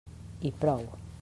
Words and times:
I 0.49 0.51
prou! 0.63 0.83